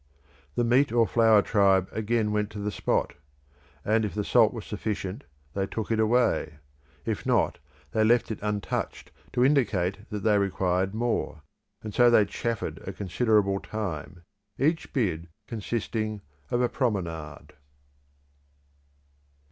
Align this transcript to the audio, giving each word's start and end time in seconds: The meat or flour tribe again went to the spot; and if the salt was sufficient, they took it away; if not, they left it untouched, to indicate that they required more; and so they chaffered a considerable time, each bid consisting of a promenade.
The 0.55 0.63
meat 0.63 0.91
or 0.91 1.05
flour 1.05 1.43
tribe 1.43 1.87
again 1.91 2.31
went 2.31 2.49
to 2.53 2.59
the 2.59 2.71
spot; 2.71 3.13
and 3.85 4.03
if 4.03 4.15
the 4.15 4.23
salt 4.23 4.51
was 4.51 4.65
sufficient, 4.65 5.25
they 5.53 5.67
took 5.67 5.91
it 5.91 5.99
away; 5.99 6.57
if 7.05 7.23
not, 7.23 7.59
they 7.91 8.03
left 8.03 8.31
it 8.31 8.39
untouched, 8.41 9.11
to 9.31 9.45
indicate 9.45 10.09
that 10.09 10.23
they 10.23 10.39
required 10.39 10.95
more; 10.95 11.43
and 11.83 11.93
so 11.93 12.09
they 12.09 12.25
chaffered 12.25 12.79
a 12.79 12.93
considerable 12.93 13.59
time, 13.59 14.23
each 14.57 14.91
bid 14.91 15.27
consisting 15.47 16.21
of 16.49 16.61
a 16.63 16.67
promenade. 16.67 17.53